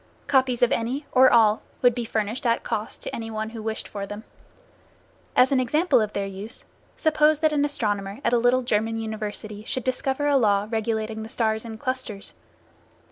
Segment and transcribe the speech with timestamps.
[0.25, 3.87] Copies of any, or all, would be furnished at cost to any one who wished
[3.87, 4.23] for them.
[5.35, 6.65] As an example of their use,
[6.97, 11.29] suppose that an astronomer at a little German University should discover a law regulating the
[11.29, 12.33] stars in clusters.